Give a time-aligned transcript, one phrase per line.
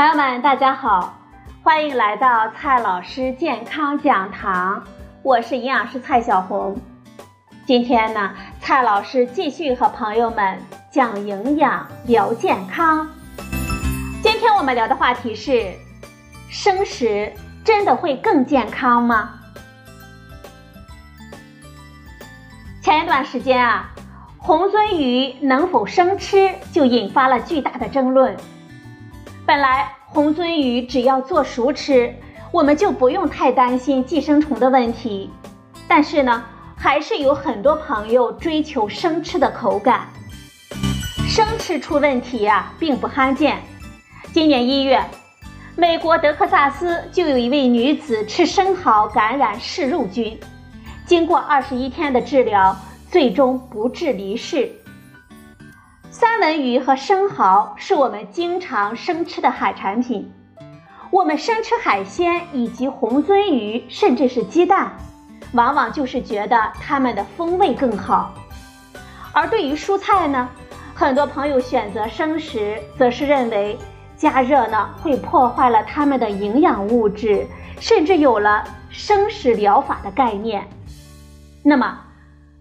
[0.00, 1.12] 朋友们，大家好，
[1.62, 4.82] 欢迎来到蔡老师健康讲堂，
[5.22, 6.74] 我是营养师蔡小红。
[7.66, 8.30] 今天呢，
[8.62, 10.58] 蔡老师继续和朋友们
[10.90, 13.06] 讲营养、聊健康。
[14.22, 15.70] 今天我们聊的话题是：
[16.48, 17.30] 生食
[17.62, 19.34] 真的会更健康吗？
[22.82, 23.90] 前一段时间啊，
[24.38, 28.34] 红鳟鱼能否生吃就引发了巨大的争论。
[29.46, 32.12] 本来红鳟鱼只要做熟吃，
[32.50, 35.30] 我们就不用太担心寄生虫的问题。
[35.86, 36.42] 但是呢，
[36.76, 40.08] 还是有很多朋友追求生吃的口感。
[41.28, 43.58] 生吃出问题呀，并不罕见。
[44.32, 45.00] 今年一月，
[45.76, 50.36] 美国德克萨斯就有一位女子吃生蚝感染嗜肉菌，
[51.06, 52.76] 经过二十一天的治疗，
[53.08, 54.72] 最终不治离世。
[56.12, 60.28] 三文鱼和生蚝是我们经常生吃的海产品。
[61.08, 64.90] 我们生吃海鲜以及红鳟鱼，甚至是鸡蛋，
[65.52, 68.34] 往往就是觉得它们的风味更好。
[69.32, 70.48] 而对于蔬菜呢，
[70.96, 73.78] 很多朋友选择生食，则是认为
[74.16, 77.46] 加热呢会破坏了它们的营养物质，
[77.78, 80.66] 甚至有了生食疗法的概念。
[81.62, 82.00] 那么，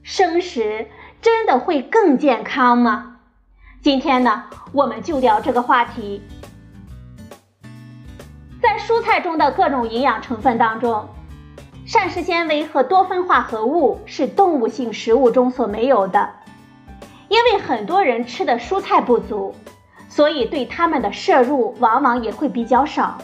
[0.03, 0.87] 生食
[1.19, 3.08] 真的会更健康吗？
[3.81, 6.21] 今天呢，我们就聊这个话题。
[8.61, 11.07] 在蔬菜中的各种营养成分当中，
[11.85, 16.29] 膳食纤维和多酚化合物是动物性食物中所没有的。
[17.29, 19.55] 因为很多人吃的蔬菜不足，
[20.09, 23.17] 所以对它们的摄入往往也会比较少。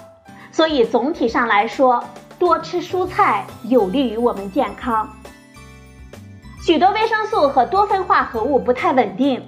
[0.53, 2.01] 所以总体上来说，
[2.39, 5.09] 多吃蔬菜有利于我们健康。
[6.61, 9.45] 许多维生素和多酚化合物不太稳定。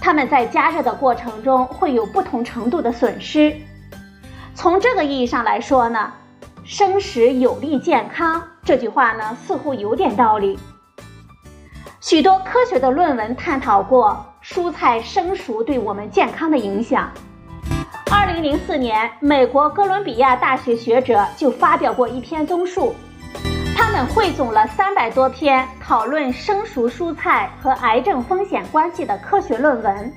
[0.00, 3.54] 它们在加热的过程中会有不同程度的损失。
[4.54, 6.12] 从这个意义上来说呢，
[6.64, 10.58] 生食有利健康这句话呢似乎有点道理。
[12.00, 17.10] 许多科学的论文探讨过蔬菜生熟对我们健康的影响。
[18.10, 22.94] 二零零四年，美国哥伦比亚大学学者就发表过一篇综述。
[23.80, 30.12] 他们汇总了三百多篇讨论生熟蔬菜和癌症风险关系的科学论文。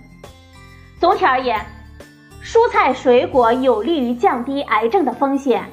[1.00, 1.66] 总体而言，
[2.44, 5.64] 蔬菜水果有利于降低癌症的风险，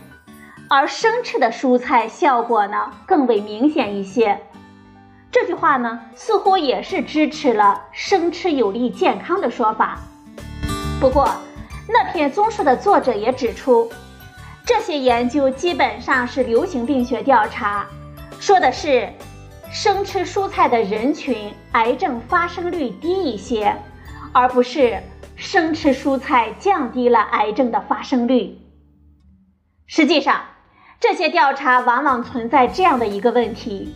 [0.69, 4.41] 而生吃的蔬菜效果呢更为明显一些。
[5.33, 9.99] 这句话呢似乎也是支持了生吃有利健康的说法。
[11.01, 11.29] 不过，
[11.89, 13.91] 那篇综述的作者也指出。
[14.65, 17.87] 这些研究基本上是流行病学调查，
[18.39, 19.13] 说的是
[19.71, 23.77] 生吃蔬菜的人群癌症发生率低一些，
[24.33, 25.03] 而不是
[25.37, 28.57] 生吃蔬菜降低了癌症的发生率。
[29.87, 30.41] 实际上，
[31.01, 33.95] 这些调查往往存在这样的一个问题：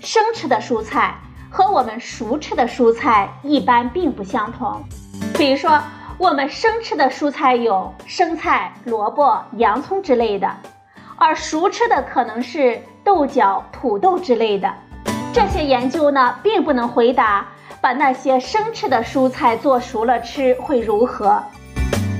[0.00, 1.16] 生吃的蔬菜
[1.50, 4.82] 和我们熟吃的蔬菜一般并不相同。
[5.38, 5.80] 比如说。
[6.18, 10.50] 我们生吃的蔬菜有生菜、萝卜、洋葱之类的，
[11.16, 14.72] 而熟吃的可能是豆角、土豆之类的。
[15.34, 17.46] 这些研究呢，并不能回答
[17.82, 21.38] 把那些生吃的蔬菜做熟了吃会如何。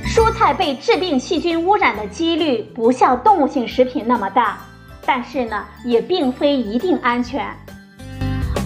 [0.05, 4.59] 蔬菜被致病细菌污染的几率不像动物性食品那么大，
[5.07, 7.47] 但是呢，也并非一定安全。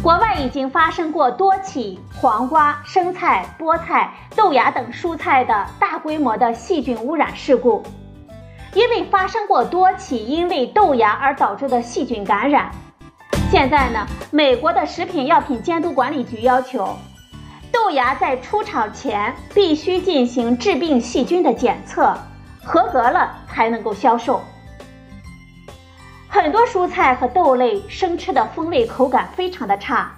[0.03, 7.84] 国外已经发生过多起黄瓜、生菜、菠菜、豆芽等蔬菜的大规模的细菌污染事故。
[8.73, 12.72] 因为发生过多起因为豆芽而导致的细菌感染，
[13.51, 16.97] 现在呢，美国的食品药品监督管理局要求，
[17.72, 22.17] 豆芽在出厂前必须进行致病细菌的检测，
[22.63, 24.41] 合格了才能够销售。
[26.33, 30.13] 很多蔬菜和豆类生吃的风味口感非常的差，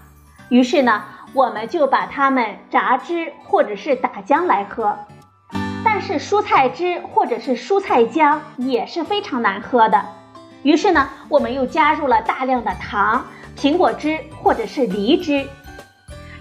[0.49, 4.95] 于是呢，我们就把它们榨汁或者是打浆来喝。
[5.83, 10.05] 但是蔬菜汁或者是蔬菜浆也是非常难喝的，
[10.61, 13.25] 于是呢，我们又加入了大量的糖、
[13.57, 15.47] 苹果汁或者是梨汁，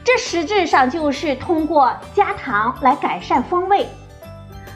[0.04, 3.88] 这实质上就是通过加糖来改善风味。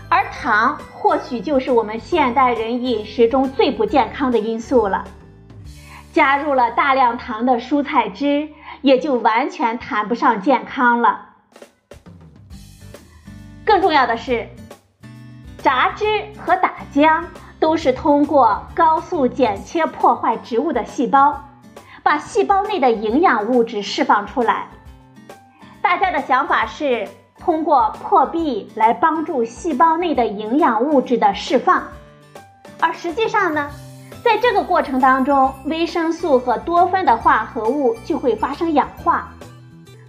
[0.09, 5.05] 而糖或许就是我们现代人饮食中最不健康的因素了。
[6.13, 8.49] 加入了大量糖的蔬菜汁，
[8.81, 11.31] 也就完全谈不上健康了。
[13.65, 14.49] 更重要的是，
[15.59, 16.07] 榨汁
[16.39, 17.25] 和打浆
[17.59, 21.45] 都是通过高速剪切破坏植物的细胞，
[22.03, 24.69] 把细胞内的营养物质释放出来。
[25.83, 27.09] 大家的想法是。
[27.47, 31.81] 通过破壁来帮助细胞内的营养物质的释放，
[32.81, 33.71] 而实际上呢，
[34.25, 39.29] 在这个过程当中，维生素和多酚的化合物就会发生氧化。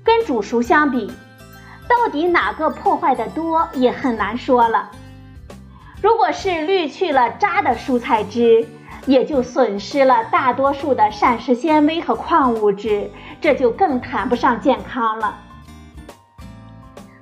[0.04, 1.12] 跟煮熟相比，
[1.88, 4.90] 到底哪个破坏的多也很难说了。
[6.02, 8.68] 如果是滤去了渣的蔬菜汁，
[9.06, 15.38] 也就损失了大多数的膳食纤维和矿物质，这就更谈不上健康了。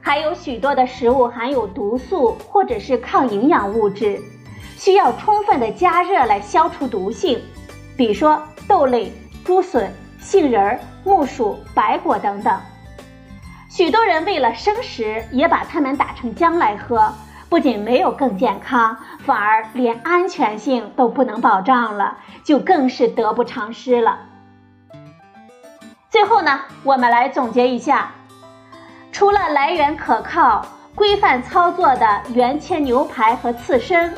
[0.05, 4.21] 还有许多的食物含有毒素或者是抗营养物质，
[4.77, 7.41] 需要充分的加热来消除毒性，
[7.97, 9.11] 比如说豆类、
[9.43, 12.55] 竹笋、杏仁、木薯、白果等等。
[13.67, 17.11] 许多人为了生食，也把它们打成浆来喝，
[17.49, 24.19] 不仅没有更健康，反而连安全性都不能保障了，就更是得不偿失了。
[26.11, 28.11] 最后呢，我们来总结一下。
[29.15, 30.61] 除了来源可靠、
[30.93, 34.13] 规范操作的原切牛排和刺身，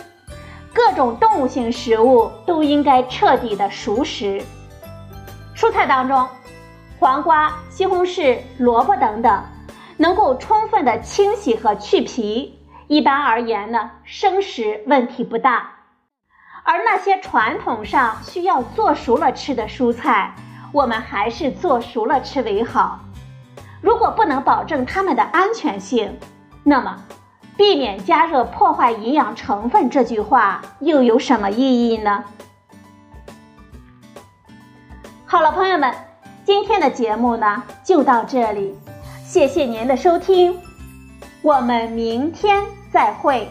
[0.74, 4.42] 各种动物性食物都应该彻底的熟食。
[5.56, 6.28] 蔬菜当中，
[6.98, 9.44] 黄瓜、西红柿、萝卜等等，
[9.98, 15.74] 能够充分的清洗和去皮，一般而言呢，生食问题不大。
[16.64, 20.34] 而那些传统上需要做熟了吃的蔬菜，
[20.74, 23.02] 我们还是做熟了吃为好。
[23.82, 26.18] 如果不能保证它们的安全性，
[26.64, 26.98] 那么
[27.56, 32.24] 避免加热破坏营养成分这句话又有什么意义呢？
[35.26, 35.94] 好了，朋友们，
[36.46, 38.78] 今天的节目呢就到这里，
[39.26, 40.58] 谢谢您的收听，
[41.42, 43.50] 我们明天再会。